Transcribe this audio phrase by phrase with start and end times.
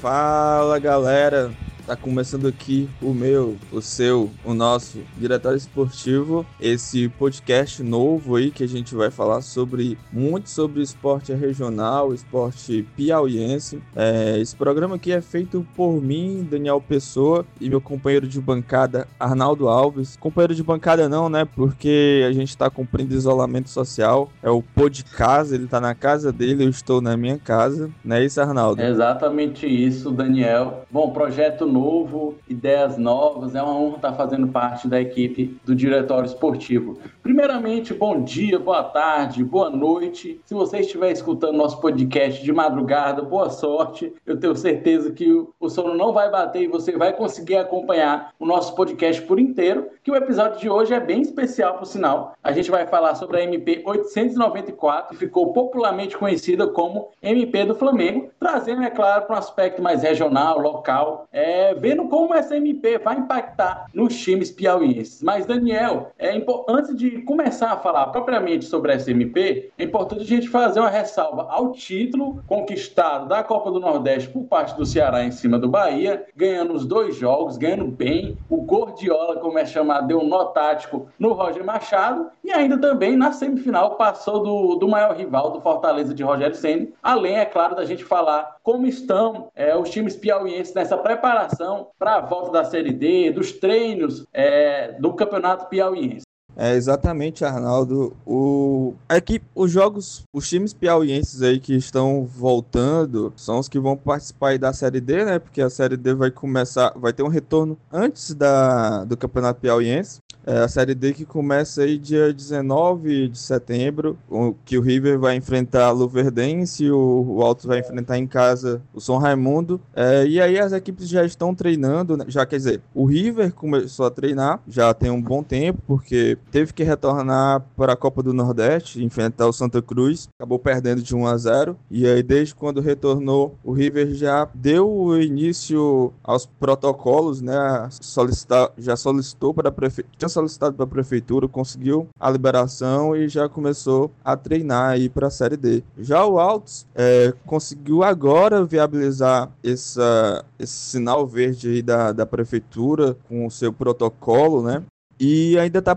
[0.00, 1.52] Fala galera,
[1.90, 8.52] Tá começando aqui o meu, o seu, o nosso Diretório Esportivo, esse podcast novo aí
[8.52, 13.82] que a gente vai falar sobre muito sobre esporte regional, esporte piauiense.
[13.96, 19.08] É, esse programa aqui é feito por mim, Daniel Pessoa, e meu companheiro de bancada,
[19.18, 20.16] Arnaldo Alves.
[20.16, 21.44] Companheiro de bancada não, né?
[21.56, 24.30] Porque a gente tá cumprindo isolamento social.
[24.44, 27.90] É o pô de casa, ele tá na casa dele, eu estou na minha casa.
[28.04, 28.80] Não é isso, Arnaldo?
[28.80, 30.84] É exatamente isso, Daniel.
[30.88, 33.54] Bom, projeto novo novo, ideias novas.
[33.54, 36.98] É uma honra estar fazendo parte da equipe do Diretório Esportivo.
[37.22, 40.40] Primeiramente, bom dia, boa tarde, boa noite.
[40.44, 44.12] Se você estiver escutando nosso podcast de madrugada, boa sorte.
[44.26, 45.26] Eu tenho certeza que
[45.58, 49.88] o sono não vai bater e você vai conseguir acompanhar o nosso podcast por inteiro,
[50.02, 52.34] que o episódio de hoje é bem especial, por sinal.
[52.42, 57.74] A gente vai falar sobre a MP 894, que ficou popularmente conhecida como MP do
[57.74, 61.26] Flamengo, trazendo, é claro, para um aspecto mais regional, local.
[61.32, 65.22] É, vendo como essa MP vai impactar nos times piauienses.
[65.22, 66.30] Mas, Daniel, é,
[66.68, 70.90] antes de começar a falar propriamente sobre essa MP, é importante a gente fazer uma
[70.90, 75.68] ressalva ao título conquistado da Copa do Nordeste por parte do Ceará em cima do
[75.68, 78.36] Bahia, ganhando os dois jogos, ganhando bem.
[78.48, 83.16] O Gordiola, como é chamado, deu um nó tático no Roger Machado e ainda também
[83.16, 86.88] na semifinal passou do, do maior rival do Fortaleza de Rogério Senna.
[87.02, 92.16] Além, é claro, da gente falar como estão é, os times piauienses nessa preparação para
[92.16, 96.24] a volta da Série D, dos treinos é, do Campeonato Piauiense.
[96.56, 98.14] É exatamente, Arnaldo.
[98.26, 103.78] O é que os jogos, os times piauienses aí que estão voltando são os que
[103.78, 105.38] vão participar da Série D, né?
[105.38, 110.20] Porque a Série D vai começar, vai ter um retorno antes da do Campeonato Piauiense.
[110.46, 114.18] É a Série D que começa aí dia 19 de setembro,
[114.64, 119.18] que o River vai enfrentar Luverdense, o, o Altos vai enfrentar em casa o São
[119.18, 119.80] Raimundo.
[119.94, 122.24] É, e aí as equipes já estão treinando, né?
[122.28, 126.72] já quer dizer, o River começou a treinar já tem um bom tempo, porque teve
[126.72, 131.26] que retornar para a Copa do Nordeste, enfrentar o Santa Cruz, acabou perdendo de 1
[131.26, 131.76] a 0.
[131.90, 137.88] E aí desde quando retornou, o River já deu início aos protocolos, né?
[138.00, 143.48] Solicitar, já solicitou para a prefeitura solicitado para a prefeitura, conseguiu a liberação e já
[143.48, 145.82] começou a treinar aí para a Série D.
[145.98, 153.16] Já o Altos é, conseguiu agora viabilizar essa, esse sinal verde aí da, da prefeitura
[153.28, 154.82] com o seu protocolo, né?
[155.22, 155.94] E ainda está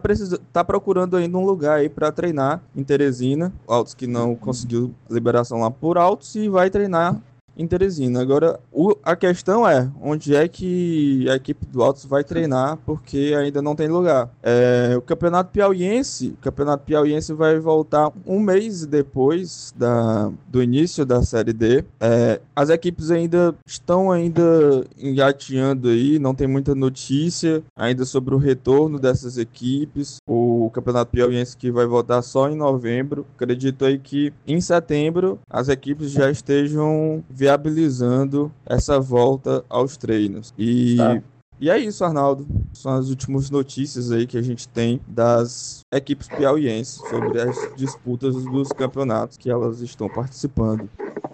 [0.52, 3.54] tá procurando ainda um lugar aí para treinar em Teresina.
[3.66, 7.22] Altos que não conseguiu liberação lá por Altos e vai treinar
[7.58, 8.22] em Teresina.
[8.22, 13.34] Agora, o, a questão é onde é que a equipe do Altos vai treinar, porque
[13.38, 14.30] ainda não tem lugar.
[14.42, 21.06] É, o Campeonato Piauiense, o Campeonato Piauiense vai voltar um mês depois da, do início
[21.06, 21.84] da Série D.
[22.00, 28.38] É, as equipes ainda estão ainda engateando aí, não tem muita notícia ainda sobre o
[28.38, 30.18] retorno dessas equipes.
[30.28, 33.26] O Campeonato Piauiense que vai voltar só em novembro.
[33.36, 40.54] Acredito aí que em setembro as equipes já estejam viabilizando essa volta aos treinos.
[40.58, 41.22] E tá.
[41.60, 42.46] E é isso, Arnaldo.
[42.74, 48.34] São as últimas notícias aí que a gente tem das equipes piauienses sobre as disputas
[48.34, 50.90] dos campeonatos que elas estão participando.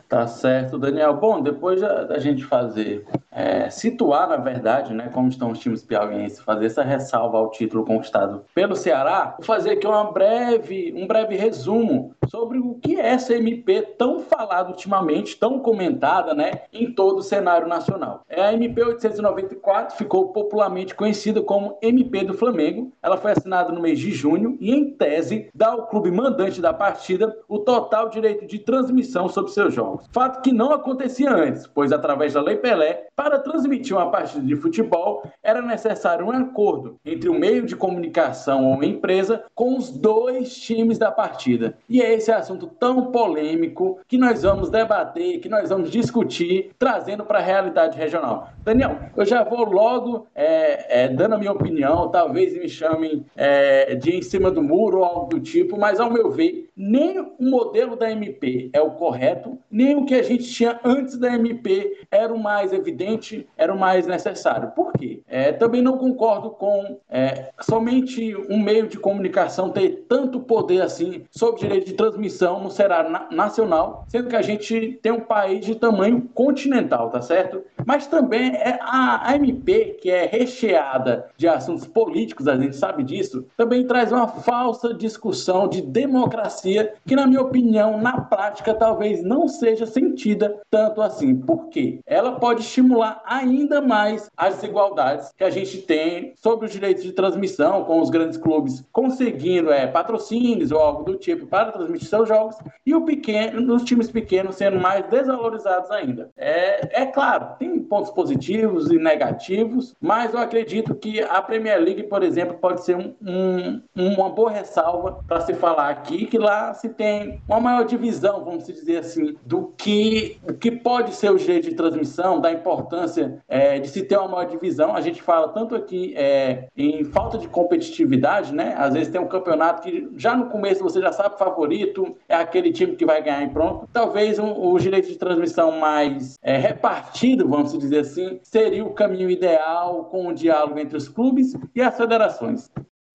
[0.09, 1.13] Tá certo, Daniel.
[1.13, 6.39] Bom, depois da gente fazer é, situar, na verdade, né, como estão os times piauienses,
[6.39, 11.35] fazer essa ressalva ao título conquistado pelo Ceará, vou fazer aqui uma breve, um breve
[11.35, 17.19] resumo sobre o que é essa MP tão falada ultimamente, tão comentada né, em todo
[17.19, 18.23] o cenário nacional.
[18.27, 22.91] É a MP 894, ficou popularmente conhecida como MP do Flamengo.
[23.01, 26.73] Ela foi assinada no mês de junho e, em tese, dá ao clube mandante da
[26.73, 29.98] partida o total direito de transmissão sobre seus jogos.
[30.11, 34.55] Fato que não acontecia antes, pois através da Lei Pelé, para transmitir uma partida de
[34.55, 40.55] futebol, era necessário um acordo entre o meio de comunicação ou empresa com os dois
[40.55, 41.77] times da partida.
[41.87, 47.25] E é esse assunto tão polêmico que nós vamos debater, que nós vamos discutir, trazendo
[47.25, 48.49] para a realidade regional.
[48.63, 53.95] Daniel, eu já vou logo é, é, dando a minha opinião, talvez me chamem é,
[53.95, 57.33] de em cima do muro ou algo do tipo, mas ao meu ver, nem o
[57.39, 62.05] modelo da MP é o correto, nem o que a gente tinha antes da MP
[62.11, 64.71] era o mais evidente era o mais necessário.
[64.71, 65.21] Por quê?
[65.27, 71.25] É, também não concordo com é, somente um meio de comunicação ter tanto poder assim
[71.31, 75.65] sobre direito de transmissão no cenário na nacional, sendo que a gente tem um país
[75.65, 77.63] de tamanho continental, tá certo?
[77.85, 83.45] Mas também é a, MP, que é recheada de assuntos políticos, a gente sabe disso,
[83.55, 89.47] também traz uma falsa discussão de democracia que, na minha opinião, na prática, talvez não
[89.47, 91.35] seja sentida tanto assim.
[91.35, 91.99] Por quê?
[92.05, 97.11] Ela pode estimular ainda mais as desigualdades que a gente tem sobre os direitos de
[97.11, 102.27] transmissão, com os grandes clubes conseguindo é, patrocínios ou algo do tipo para transmitir seus
[102.27, 106.29] jogos, e o pequeno, os times pequenos sendo mais desvalorizados ainda.
[106.37, 112.03] É, é claro, tem pontos positivos e negativos, mas eu acredito que a Premier League,
[112.03, 116.73] por exemplo, pode ser um, um, uma boa ressalva para se falar aqui, que lá
[116.73, 121.37] se tem uma maior divisão, vamos dizer assim, do que, o que pode ser o
[121.37, 124.95] direito de transmissão, da importância é, de se ter uma maior divisão.
[124.95, 128.75] A gente fala tanto aqui é, em falta de competitividade, né?
[128.77, 132.35] Às vezes tem um campeonato que já no começo você já sabe o favorito, é
[132.35, 133.87] aquele time que vai ganhar e pronto.
[133.91, 139.29] Talvez um, o direito de transmissão mais é, repartido, vamos dizer assim, seria o caminho
[139.29, 142.69] ideal com o diálogo entre os clubes e as federações.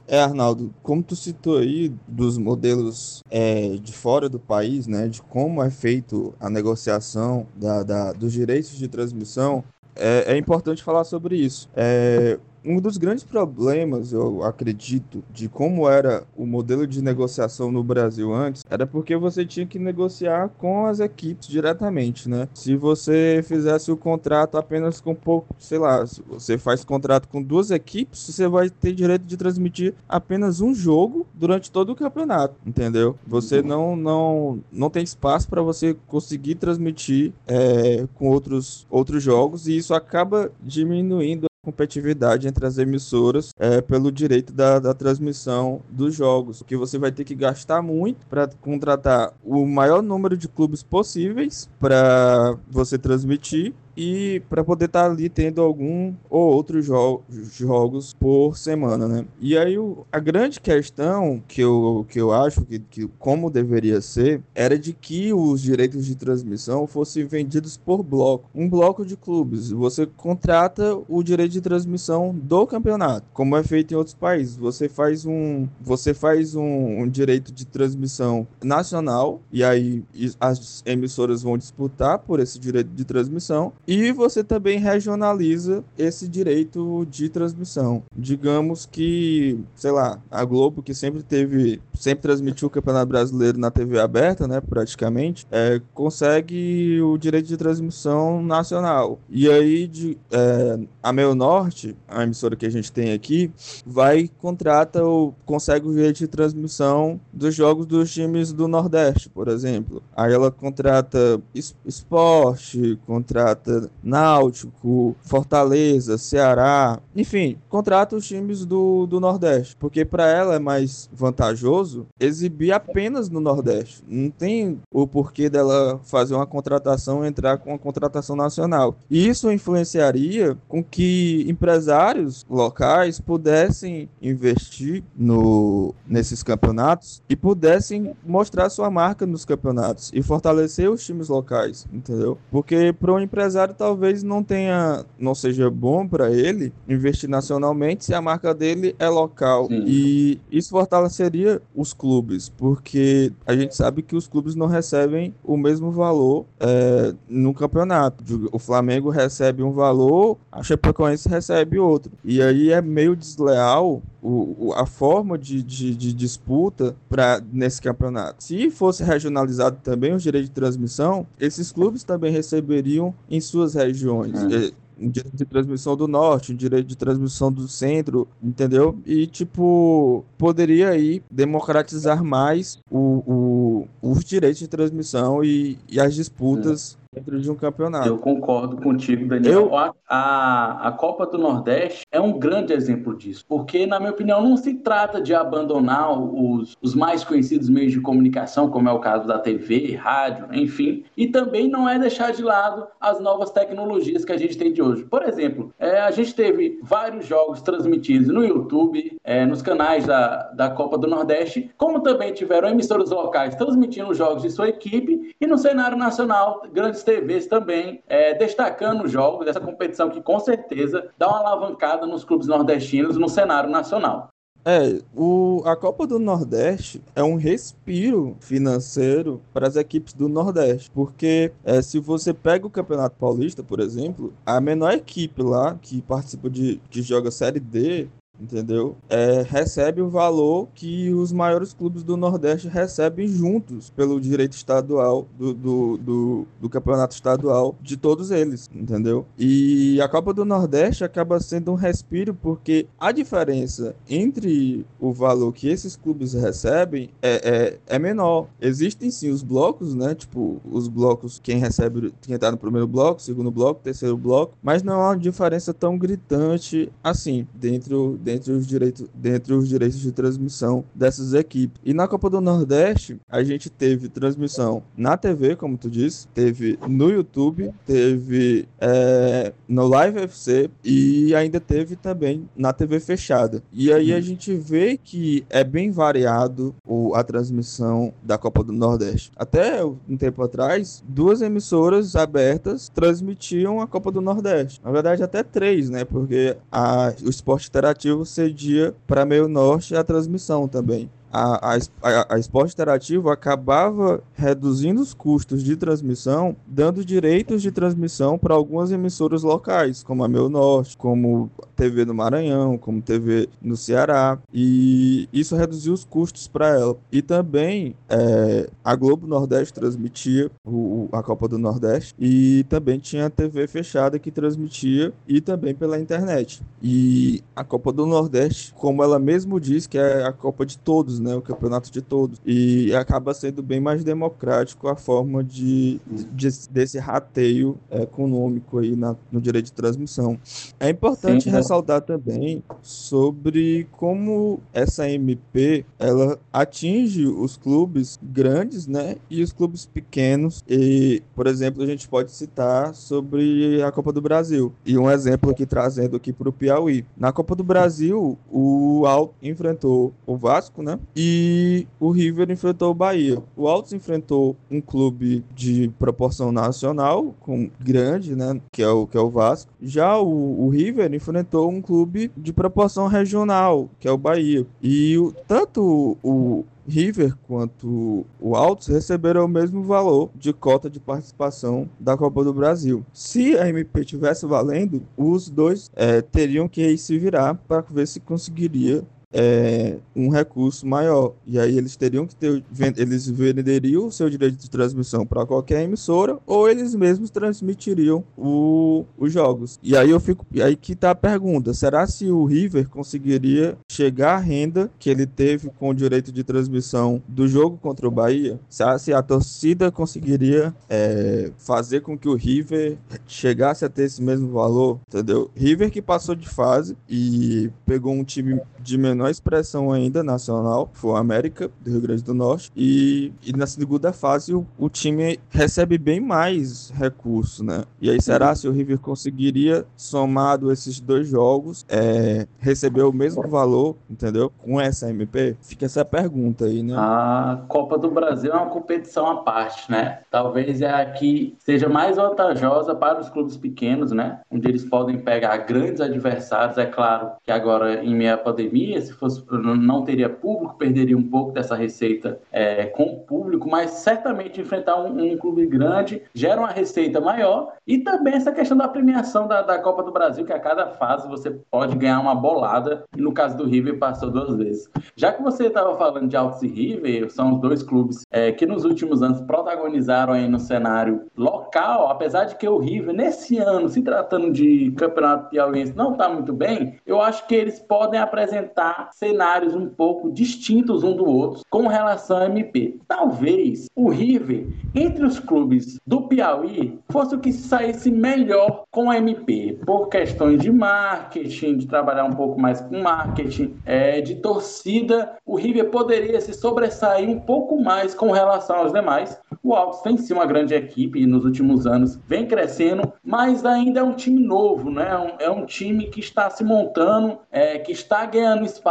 [0.06, 5.22] É, Arnaldo, como tu citou aí dos modelos é, de fora do país, né, de
[5.22, 9.64] como é feito a negociação da, da dos direitos de transmissão,
[9.96, 11.70] é, é importante falar sobre isso.
[11.74, 17.82] É, um dos grandes problemas, eu acredito, de como era o modelo de negociação no
[17.82, 22.48] Brasil antes, era porque você tinha que negociar com as equipes diretamente, né?
[22.54, 27.42] Se você fizesse o contrato apenas com pouco, sei lá, se você faz contrato com
[27.42, 32.54] duas equipes, você vai ter direito de transmitir apenas um jogo durante todo o campeonato,
[32.66, 33.16] entendeu?
[33.26, 39.66] Você não não não tem espaço para você conseguir transmitir é, com outros outros jogos
[39.66, 46.14] e isso acaba diminuindo competitividade entre as emissoras é, pelo direito da, da transmissão dos
[46.14, 50.82] jogos, que você vai ter que gastar muito para contratar o maior número de clubes
[50.82, 57.22] possíveis para você transmitir e para poder estar tá ali tendo algum ou outros jo
[57.56, 59.24] jogos por semana, né?
[59.40, 64.00] E aí o, a grande questão que eu, que eu acho que, que como deveria
[64.00, 69.16] ser era de que os direitos de transmissão fossem vendidos por bloco, um bloco de
[69.16, 69.70] clubes.
[69.70, 74.56] Você contrata o direito de transmissão do campeonato, como é feito em outros países.
[74.56, 80.04] Você faz um, você faz um, um direito de transmissão nacional e aí
[80.40, 87.06] as emissoras vão disputar por esse direito de transmissão e você também regionaliza esse direito
[87.10, 88.02] de transmissão.
[88.16, 93.70] Digamos que, sei lá, a Globo, que sempre teve, sempre transmitiu o Campeonato Brasileiro na
[93.70, 99.18] TV aberta, né, praticamente, é, consegue o direito de transmissão nacional.
[99.28, 103.50] E aí, de, é, a Meio Norte, a emissora que a gente tem aqui,
[103.84, 109.48] vai contrata ou consegue o direito de transmissão dos jogos dos times do Nordeste, por
[109.48, 110.02] exemplo.
[110.16, 111.40] Aí ela contrata
[111.84, 120.54] esporte, contrata Náutico, Fortaleza, Ceará, enfim, contrata os times do, do Nordeste, porque para ela
[120.54, 124.02] é mais vantajoso exibir apenas no Nordeste.
[124.06, 128.96] Não tem o porquê dela fazer uma contratação entrar com uma contratação nacional.
[129.10, 138.68] E isso influenciaria com que empresários locais pudessem investir no, nesses campeonatos e pudessem mostrar
[138.68, 142.36] sua marca nos campeonatos e fortalecer os times locais, entendeu?
[142.50, 148.04] Porque para um empresário empresário talvez não tenha, não seja bom para ele investir nacionalmente
[148.04, 149.66] se a marca dele é local.
[149.68, 149.84] Sim.
[149.86, 155.56] E isso fortaleceria os clubes, porque a gente sabe que os clubes não recebem o
[155.56, 158.48] mesmo valor é, no campeonato.
[158.52, 162.12] O Flamengo recebe um valor, a Chapecoense recebe outro.
[162.24, 168.42] E aí é meio desleal o, a forma de, de, de disputa para nesse campeonato.
[168.42, 174.32] Se fosse regionalizado também os direitos de transmissão, esses clubes também receberiam em suas regiões.
[174.44, 174.72] É.
[174.96, 178.96] Um direito de transmissão do norte, um direito de transmissão do centro, entendeu?
[179.04, 186.14] E, tipo, poderia aí democratizar mais o, o, os direitos de transmissão e, e as
[186.14, 188.08] disputas dentro de um campeonato.
[188.08, 189.52] Eu concordo contigo, Daniel.
[189.52, 189.76] Eu...
[189.76, 194.42] A, a, a Copa do Nordeste é um grande exemplo disso, porque, na minha opinião,
[194.42, 198.98] não se trata de abandonar os, os mais conhecidos meios de comunicação, como é o
[198.98, 204.24] caso da TV, rádio, enfim, e também não é deixar de lado as novas tecnologias
[204.24, 205.04] que a gente tem de hoje.
[205.04, 210.50] Por exemplo, é, a gente teve vários jogos transmitidos no YouTube, é, nos canais da,
[210.52, 215.34] da Copa do Nordeste, como também tiveram emissoras locais transmitindo os jogos de sua equipe,
[215.40, 220.38] e no cenário nacional, grandes TVs também é, destacando os jogos dessa competição que com
[220.40, 224.28] certeza dá uma alavancada nos clubes nordestinos no cenário nacional.
[224.66, 230.90] É, o, a Copa do Nordeste é um respiro financeiro para as equipes do Nordeste,
[230.90, 236.00] porque é, se você pega o Campeonato Paulista, por exemplo, a menor equipe lá que
[236.00, 238.08] participa de que joga Série D
[238.40, 238.96] entendeu?
[239.08, 245.26] É, recebe o valor que os maiores clubes do Nordeste recebem juntos pelo direito estadual
[245.38, 249.26] do, do, do, do, campeonato estadual de todos eles, entendeu?
[249.38, 255.52] E a Copa do Nordeste acaba sendo um respiro porque a diferença entre o valor
[255.52, 258.48] que esses clubes recebem é, é, é menor.
[258.60, 260.14] Existem sim os blocos, né?
[260.14, 264.82] Tipo, os blocos, quem recebe, quem tá no primeiro bloco, segundo bloco, terceiro bloco, mas
[264.82, 270.10] não há uma diferença tão gritante assim dentro dentre os direitos, dentre os direitos de
[270.10, 271.80] transmissão dessas equipes.
[271.84, 276.78] E na Copa do Nordeste, a gente teve transmissão na TV, como tu disse, teve
[276.88, 283.62] no YouTube, teve é, no Live FC e ainda teve também na TV fechada.
[283.70, 288.72] E aí a gente vê que é bem variado o, a transmissão da Copa do
[288.72, 289.30] Nordeste.
[289.36, 294.80] Até um tempo atrás, duas emissoras abertas transmitiam a Copa do Nordeste.
[294.82, 296.04] Na verdade, até três, né?
[296.04, 302.34] Porque a, o esporte interativo Interativo cedia para Meio Norte a transmissão também a, a,
[302.34, 308.92] a Esporte Interativo acabava reduzindo os custos de transmissão, dando direitos de transmissão para algumas
[308.92, 315.28] emissoras locais, como a Meu Norte, como TV no Maranhão, como TV no Ceará, e
[315.32, 316.96] isso reduziu os custos para ela.
[317.10, 323.26] E também é, a Globo Nordeste transmitia o, a Copa do Nordeste, e também tinha
[323.26, 326.62] a TV fechada que transmitia, e também pela internet.
[326.80, 331.23] E a Copa do Nordeste, como ela mesmo diz, que é a Copa de todos,
[331.24, 332.40] né, o campeonato de todos.
[332.44, 336.00] E acaba sendo bem mais democrático a forma de,
[336.32, 340.38] de desse rateio econômico aí na, no direito de transmissão.
[340.78, 349.16] É importante Sim, ressaltar também sobre como essa MP ela atinge os clubes grandes, né,
[349.30, 350.62] e os clubes pequenos.
[350.68, 354.72] E, por exemplo, a gente pode citar sobre a Copa do Brasil.
[354.84, 357.04] E um exemplo aqui trazendo aqui para o Piauí.
[357.16, 360.98] Na Copa do Brasil, o Alto enfrentou o Vasco, né?
[361.16, 363.42] E o River enfrentou o Bahia.
[363.56, 369.16] O Altos enfrentou um clube de proporção nacional, com grande, né, que é o que
[369.16, 369.70] é o Vasco.
[369.80, 374.66] Já o, o River enfrentou um clube de proporção regional, que é o Bahia.
[374.82, 381.00] E o, tanto o, River quanto o Altos receberam o mesmo valor de cota de
[381.00, 383.04] participação da Copa do Brasil.
[383.12, 388.20] Se a MP tivesse valendo, os dois é, teriam que se virar para ver se
[388.20, 389.02] conseguiria
[389.34, 391.34] é, um recurso maior.
[391.44, 392.62] E aí eles teriam que ter,
[392.96, 399.04] eles venderiam o seu direito de transmissão para qualquer emissora ou eles mesmos transmitiriam o,
[399.18, 399.78] os jogos.
[399.82, 404.36] E aí eu fico, aí que tá a pergunta: será se o River conseguiria chegar
[404.36, 408.60] à renda que ele teve com o direito de transmissão do jogo contra o Bahia?
[408.68, 414.22] Será se a torcida conseguiria é, fazer com que o River chegasse a ter esse
[414.22, 415.00] mesmo valor?
[415.08, 415.50] Entendeu?
[415.56, 420.90] River que passou de fase e pegou um time de menor menor expressão ainda nacional,
[420.92, 422.70] foi o América do Rio Grande do Norte.
[422.76, 427.84] E, e na segunda fase o, o, time recebe bem mais recursos, né?
[428.00, 433.46] E aí será se o River conseguiria, somado esses dois jogos, é, receber o mesmo
[433.48, 434.52] valor, entendeu?
[434.58, 435.56] Com essa MP?
[435.60, 436.94] Fica essa pergunta aí, né?
[436.96, 440.20] A Copa do Brasil é uma competição à parte, né?
[440.30, 444.40] Talvez é a que seja mais vantajosa para os clubes pequenos, né?
[444.50, 446.78] Onde eles podem pegar grandes adversários.
[446.78, 451.52] É claro que agora, em meia pandemia, se fosse não teria público, perderia um pouco
[451.52, 456.70] dessa receita é, com o público, mas certamente enfrentar um, um, clube grande gera uma
[456.70, 460.58] receita maior e também essa questão da premiação da, da Copa do Brasil, que a
[460.58, 464.88] cada fase você pode ganhar uma bolada, e no caso do River passou duas vezes.
[465.16, 468.66] Já que você estava falando de Altos e River, são os dois clubes é, que
[468.66, 473.88] nos últimos anos protagonizaram aí no cenário local, apesar de que o River, nesse ano,
[473.88, 479.03] se tratando de campeonato piauiense, não está muito bem, eu acho que eles podem apresentar
[479.12, 482.98] cenários um pouco distintos um do outro com relação ao MP.
[483.06, 489.18] Talvez o River, entre os clubes do Piauí, fosse o que saísse melhor com a
[489.18, 495.36] MP, por questões de marketing, de trabalhar um pouco mais com marketing, é, de torcida,
[495.44, 499.38] o River poderia se sobressair um pouco mais com relação aos demais.
[499.62, 504.00] O Altos tem sim uma grande equipe e nos últimos anos vem crescendo, mas ainda
[504.00, 505.08] é um time novo, né?
[505.10, 508.83] É um, é um time que está se montando, é, que está ganhando espaço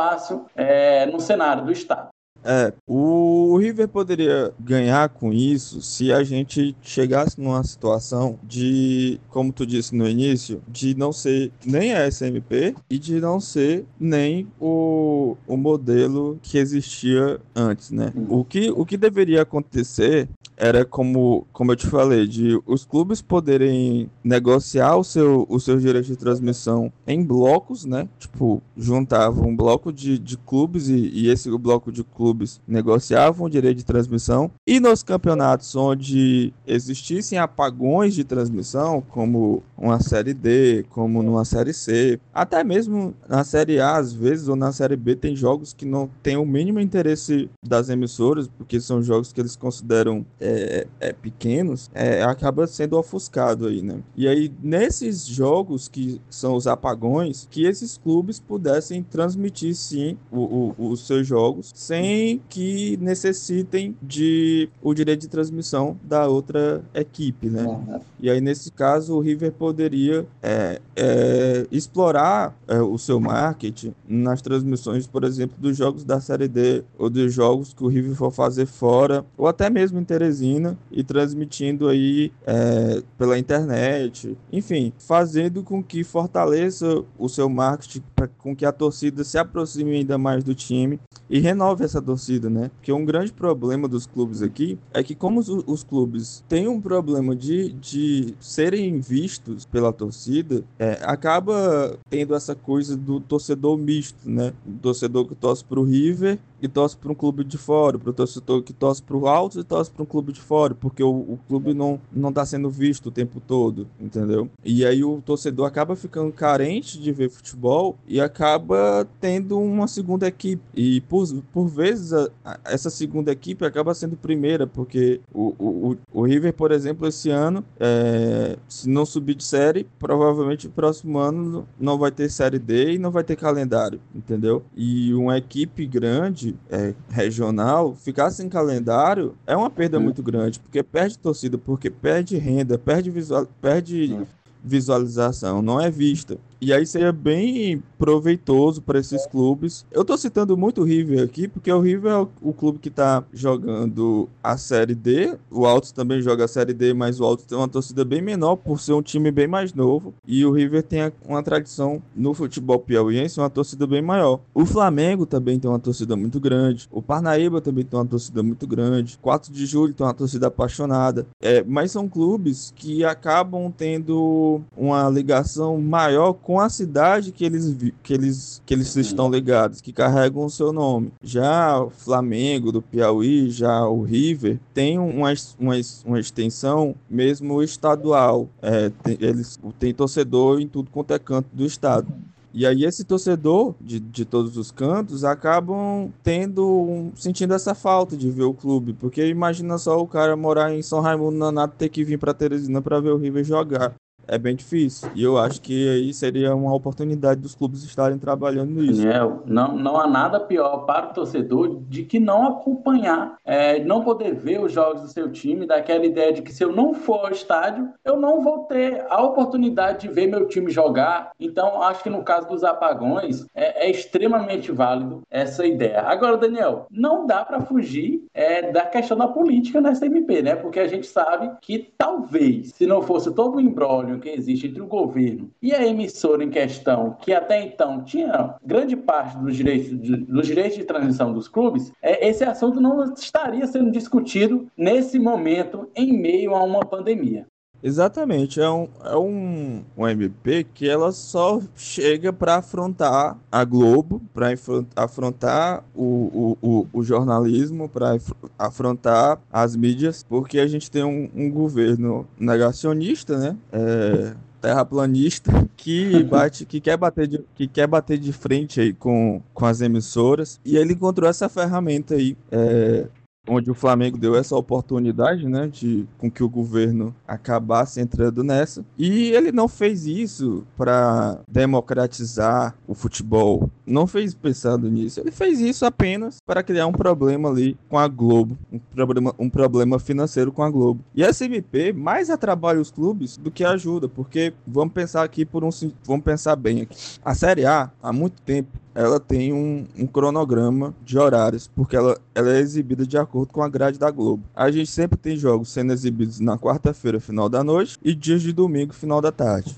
[0.55, 2.12] é, no cenário do Estado.
[2.43, 9.53] É, o River poderia ganhar com isso se a gente chegasse numa situação de, como
[9.53, 14.47] tu disse no início, de não ser nem a SMP e de não ser nem
[14.59, 18.12] o, o modelo que existia antes, né?
[18.27, 23.21] O que, o que deveria acontecer era como, como eu te falei, de os clubes
[23.21, 28.07] poderem negociar o seu, os seus direitos de transmissão em blocos, né?
[28.19, 32.33] Tipo, juntavam um bloco de, de clubes e, e esse bloco de clubes
[32.68, 34.52] negociavam o direito de transmissão.
[34.68, 41.74] E nos campeonatos onde existissem apagões de transmissão, como uma série D, como numa série
[41.74, 45.86] C, até mesmo na série A, às vezes, ou na série B, tem jogos que
[45.86, 51.13] não têm o mínimo interesse das emissoras, porque são jogos que eles consideram é, é,
[51.13, 54.02] pequenos, é, acaba sendo ofuscado aí, né?
[54.16, 60.74] E aí, nesses jogos que são os apagões, que esses clubes pudessem transmitir sim o,
[60.78, 67.50] o, os seus jogos sem que necessitem de o direito de transmissão da outra equipe,
[67.50, 67.63] né?
[67.63, 68.00] Uhum.
[68.20, 74.42] E aí, nesse caso, o River poderia é, é, explorar é, o seu marketing nas
[74.42, 78.32] transmissões, por exemplo, dos jogos da Série D ou dos jogos que o River for
[78.32, 85.63] fazer fora, ou até mesmo em Teresina, e transmitindo aí é, pela internet, enfim, fazendo
[85.63, 88.03] com que fortaleça o seu marketing,
[88.38, 91.00] com que a torcida se aproxime ainda mais do time
[91.30, 92.12] e renove essa torcida,
[92.50, 92.70] né?
[92.75, 96.82] Porque um grande problema dos clubes aqui é que, como os, os clubes têm um
[96.82, 104.29] problema de, de serem vistos pela torcida, é, acaba tendo essa coisa do torcedor misto,
[104.29, 104.53] né?
[104.67, 108.10] O torcedor que torce para o River e torce para um clube de fora, para
[108.10, 111.03] o torcedor que torce para o Alto e torce para um clube de fora, porque
[111.03, 114.50] o, o clube não não está sendo visto o tempo todo, entendeu?
[114.63, 120.27] E aí o torcedor acaba ficando carente de ver futebol e acaba tendo uma segunda
[120.27, 120.62] equipe.
[120.74, 125.98] E por, por vezes a, a, essa segunda equipe acaba sendo primeira, porque o, o,
[126.12, 131.19] o River, por exemplo, esse ano, é, se não subir de série, provavelmente o próximo
[131.19, 134.63] ano não vai ter série D e não vai ter calendário, entendeu?
[134.75, 140.03] E uma equipe grande, é, regional, ficar sem calendário é uma perda hum.
[140.03, 144.25] muito grande, porque perde torcida, porque perde renda, perde visual, perde hum.
[144.63, 146.38] visualização, não é vista.
[146.63, 149.86] E aí seria bem proveitoso para esses clubes.
[149.91, 153.21] Eu tô citando muito o River aqui, porque o River é o, clube que tá
[153.34, 155.38] jogando a Série D.
[155.52, 158.56] O Altos também joga a Série D, mas o Altos tem uma torcida bem menor
[158.56, 160.13] por ser um time bem mais novo.
[160.26, 164.39] E o River tem uma tradição no futebol piauiense, uma torcida bem maior.
[164.54, 166.88] O Flamengo também tem uma torcida muito grande.
[166.89, 169.17] O Parnaíba também tem uma torcida muito grande.
[169.21, 171.28] 4 de julho tem uma torcida apaixonada.
[171.41, 177.44] É, mas são clubes que acabam tendo uma ligação maior com com a cidade que
[177.44, 181.12] eles, que eles, que eles estão ligados, que carregam o seu nome.
[181.20, 185.74] Já o Flamengo do Piauí, já o River, tem uma, uma,
[186.06, 188.48] uma extensão mesmo estadual.
[188.62, 192.13] É, tem, eles têm torcedor em tudo quanto é canto do estado.
[192.54, 198.16] E aí esse torcedor de, de todos os cantos acabam tendo um, sentindo essa falta
[198.16, 201.89] de ver o clube, porque imagina só o cara morar em São Raimundo Nonato ter
[201.89, 203.96] que vir para Teresina para ver o River jogar
[204.27, 205.09] é bem difícil.
[205.15, 209.01] E eu acho que aí seria uma oportunidade dos clubes estarem trabalhando nisso.
[209.01, 214.03] Daniel, não, não há nada pior para o torcedor de que não acompanhar, é, não
[214.03, 217.25] poder ver os jogos do seu time, daquela ideia de que se eu não for
[217.25, 221.31] ao estádio, eu não vou ter a oportunidade de ver meu time jogar.
[221.39, 226.01] Então, acho que no caso dos apagões, é, é extremamente válido essa ideia.
[226.01, 230.55] Agora, Daniel, não dá para fugir é, da questão da política nessa MP, né?
[230.55, 234.82] Porque a gente sabe que talvez, se não fosse todo o embrólio que existe entre
[234.82, 240.02] o governo e a emissora em questão, que até então tinha grande parte dos direitos
[240.02, 245.19] de, dos direitos de transição dos clubes, é, esse assunto não estaria sendo discutido nesse
[245.19, 247.45] momento em meio a uma pandemia.
[247.84, 254.22] Exatamente, é um, é um, um MP que ela só chega para afrontar a Globo,
[254.34, 254.48] para
[254.96, 258.17] afrontar o, o, o, o jornalismo, para
[258.58, 263.58] afrontar as mídias, porque a gente tem um, um governo negacionista, né?
[263.74, 269.41] É, terraplanista que bate, que quer bater de, que quer bater de frente aí com,
[269.54, 273.08] com as emissoras e ele encontrou essa ferramenta aí é,
[273.47, 278.86] onde o Flamengo deu essa oportunidade, né, de com que o governo acabasse entrando nessa.
[278.97, 283.69] E ele não fez isso para democratizar o futebol.
[283.86, 285.19] Não fez pensando nisso.
[285.19, 289.49] Ele fez isso apenas para criar um problema ali com a Globo, um problema, um
[289.49, 291.03] problema financeiro com a Globo.
[291.13, 295.63] E a SMP mais atrapalha os clubes do que ajuda, porque vamos pensar aqui por
[295.63, 295.69] um,
[296.06, 296.95] vamos pensar bem aqui.
[297.23, 302.17] A Série A há muito tempo ela tem um, um, cronograma de horários, porque ela,
[302.36, 304.43] ela é exibida de acordo com a grade da Globo.
[304.56, 308.53] A gente sempre tem jogos sendo exibidos na quarta-feira, final da noite, e dias de
[308.53, 309.75] domingo, final da tarde.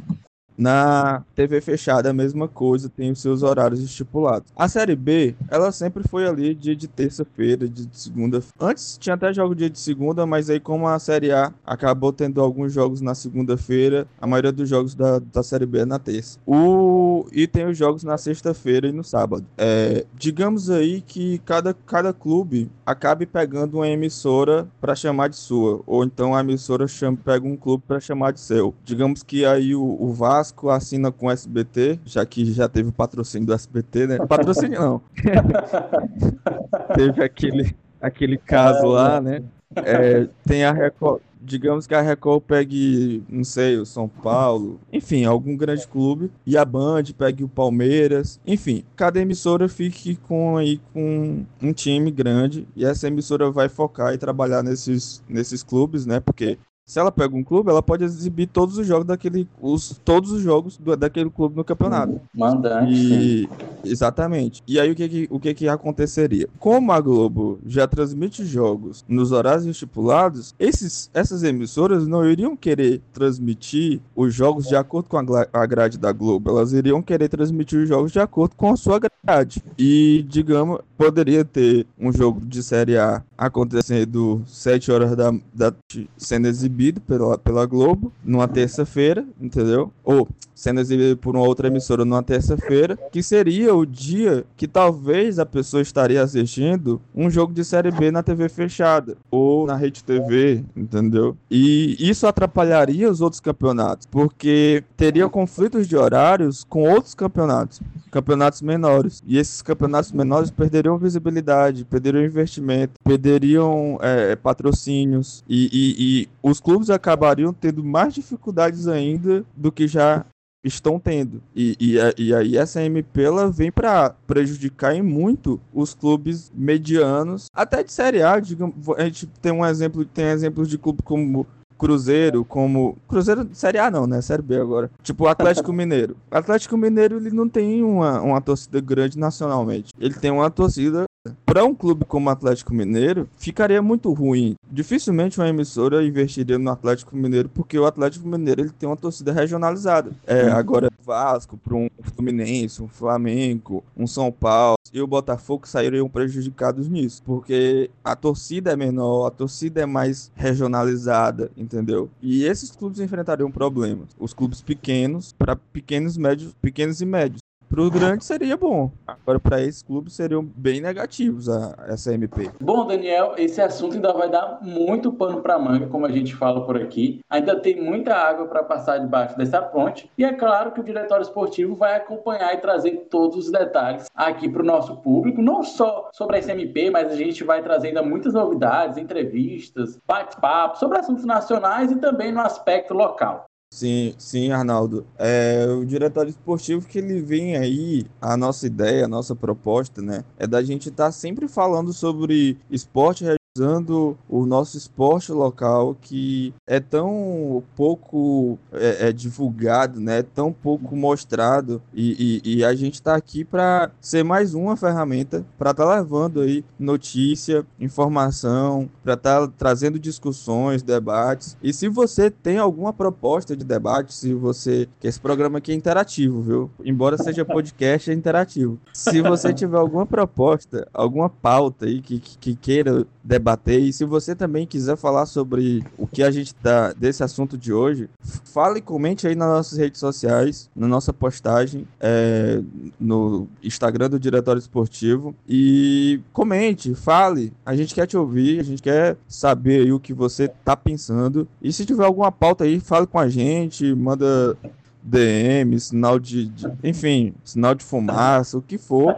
[0.57, 4.51] Na TV fechada, a mesma coisa, tem os seus horários estipulados.
[4.55, 8.41] A Série B, ela sempre foi ali dia de terça-feira, dia de segunda.
[8.59, 12.41] Antes tinha até jogo dia de segunda, mas aí como a Série A acabou tendo
[12.41, 16.39] alguns jogos na segunda-feira, a maioria dos jogos da, da Série B é na terça.
[16.45, 17.25] O...
[17.31, 19.45] E tem os jogos na sexta-feira e no sábado.
[19.57, 25.81] É, digamos aí que cada, cada clube acabe pegando uma emissora para chamar de sua,
[25.85, 28.73] ou então a emissora chama, pega um clube para chamar de seu.
[28.83, 32.89] Digamos que aí o, o Vasco Vasco assina com o SBT, já que já teve
[32.89, 34.17] o patrocínio do SBT, né?
[34.27, 35.01] Patrocínio não.
[36.95, 39.41] teve aquele, aquele caso lá, né?
[39.77, 45.25] É, tem a Record, digamos que a Record pegue, não sei, o São Paulo, enfim,
[45.25, 50.79] algum grande clube, e a Band pegue o Palmeiras, enfim, cada emissora fique com aí
[50.93, 56.19] com um time grande e essa emissora vai focar e trabalhar nesses, nesses clubes, né?
[56.19, 60.31] Porque se ela pega um clube, ela pode exibir todos os jogos daquele, os, todos
[60.31, 62.21] os jogos do, daquele clube no campeonato.
[62.31, 62.93] Mandante.
[62.93, 63.49] E,
[63.83, 64.61] exatamente.
[64.67, 66.47] E aí o que que, o que que aconteceria?
[66.59, 73.01] Como a Globo já transmite jogos nos horários estipulados, esses, essas emissoras não iriam querer
[73.11, 76.51] transmitir os jogos de acordo com a, a grade da Globo.
[76.51, 79.63] Elas iriam querer transmitir os jogos de acordo com a sua grade.
[79.75, 85.73] E, digamos, poderia ter um jogo de Série A acontecendo 7 horas da, da
[86.15, 89.91] sendo exibido pela, pela Globo numa terça-feira, entendeu?
[90.03, 95.37] Ou sendo exibido por uma outra emissora numa terça-feira, que seria o dia que talvez
[95.37, 100.03] a pessoa estaria assistindo um jogo de Série B na TV fechada ou na Rede
[100.03, 101.35] TV, entendeu?
[101.51, 108.61] E isso atrapalharia os outros campeonatos, porque teria conflitos de horários com outros campeonatos, campeonatos
[108.61, 109.21] menores.
[109.27, 116.61] E esses campeonatos menores perderiam visibilidade, perderiam investimento, perderiam é, patrocínios e, e, e os
[116.65, 120.25] clubes acabariam tendo mais dificuldades ainda do que já
[120.63, 121.43] estão tendo.
[121.55, 127.45] E, e, e aí essa MP ela vem para prejudicar em muito os clubes medianos,
[127.53, 131.45] até de Série A, digamos, a gente tem um exemplo, tem exemplos de clube como
[131.77, 132.97] Cruzeiro, como.
[133.07, 134.21] Cruzeiro Série A não, né?
[134.21, 134.89] Série B agora.
[135.03, 136.15] Tipo o Atlético Mineiro.
[136.31, 139.93] O Atlético Mineiro ele não tem uma, uma torcida grande nacionalmente.
[139.99, 141.03] Ele tem uma torcida
[141.45, 144.55] para um clube como o Atlético Mineiro, ficaria muito ruim.
[144.69, 149.31] Dificilmente uma emissora investiria no Atlético Mineiro, porque o Atlético Mineiro ele tem uma torcida
[149.31, 150.11] regionalizada.
[150.27, 156.09] É, agora, Vasco, para um Fluminense, um Flamengo, um São Paulo e o Botafogo sairiam
[156.09, 162.09] prejudicados nisso, porque a torcida é menor, a torcida é mais regionalizada, entendeu?
[162.21, 164.09] E esses clubes enfrentariam problemas.
[164.19, 167.44] Os clubes pequenos, para pequenos, médios, pequenos e médios.
[167.69, 168.91] Para o grande seria bom.
[169.07, 172.51] Agora, para esses clubes seriam bem negativos a, essa MP.
[172.59, 176.65] Bom, Daniel, esse assunto ainda vai dar muito pano para manga, como a gente fala
[176.65, 177.21] por aqui.
[177.29, 180.09] Ainda tem muita água para passar debaixo dessa ponte.
[180.17, 184.47] E é claro que o diretório esportivo vai acompanhar e trazer todos os detalhes aqui
[184.49, 188.33] para o nosso público, não só sobre essa MP, mas a gente vai trazendo muitas
[188.33, 193.45] novidades, entrevistas, bate-papo sobre assuntos nacionais e também no aspecto local.
[193.69, 195.05] Sim, sim, Arnaldo.
[195.17, 200.23] É, o diretório esportivo que ele vem aí, a nossa ideia, a nossa proposta, né,
[200.37, 203.25] é da gente estar tá sempre falando sobre esporte
[203.57, 210.21] usando o nosso esporte local que é tão pouco é, é divulgado, né?
[210.21, 215.45] Tão pouco mostrado e, e, e a gente está aqui para ser mais uma ferramenta
[215.57, 221.57] para estar tá levando aí notícia, informação, para estar tá trazendo discussões, debates.
[221.63, 225.75] E se você tem alguma proposta de debate, se você que esse programa aqui é
[225.75, 226.71] interativo, viu?
[226.83, 228.77] Embora seja podcast, é interativo.
[228.91, 233.79] Se você tiver alguma proposta, alguma pauta aí que, que, que queira debater debater.
[233.79, 237.71] E se você também quiser falar sobre o que a gente tá desse assunto de
[237.71, 238.09] hoje,
[238.43, 242.59] fale e comente aí nas nossas redes sociais, na nossa postagem, é,
[242.99, 245.35] no Instagram do Diretório Esportivo.
[245.47, 247.53] E comente, fale.
[247.63, 251.47] A gente quer te ouvir, a gente quer saber aí o que você tá pensando.
[251.61, 254.57] E se tiver alguma pauta aí, fale com a gente, manda
[255.05, 259.15] DM, sinal de, de, enfim, sinal de fumaça, o que for,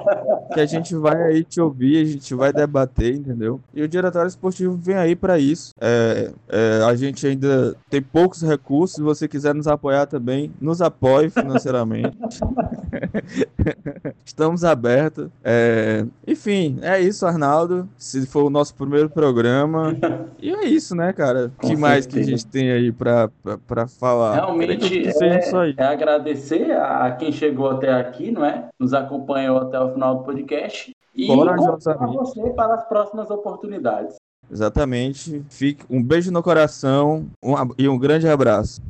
[0.53, 3.59] que a gente vai aí te ouvir, a gente vai debater, entendeu?
[3.73, 5.73] E o Diretório Esportivo vem aí para isso.
[5.79, 10.81] É, é, a gente ainda tem poucos recursos, se você quiser nos apoiar também, nos
[10.81, 12.17] apoie financeiramente.
[14.25, 15.29] Estamos abertos.
[15.43, 17.87] É, enfim, é isso, Arnaldo.
[17.97, 19.95] Se for o nosso primeiro programa.
[20.39, 21.51] E é isso, né, cara?
[21.57, 24.35] O que mais que a gente tem aí pra, pra, pra falar?
[24.35, 25.07] Realmente.
[25.07, 25.73] É...
[25.77, 28.65] é agradecer a quem chegou até aqui, não é?
[28.79, 30.91] Nos acompanhou até o final do podcast.
[31.15, 34.15] E convidar você para as próximas oportunidades.
[34.51, 35.43] Exatamente.
[35.49, 38.81] Fique um beijo no coração um, e um grande abraço.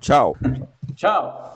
[0.00, 0.36] Tchau.
[0.94, 1.55] Tchau.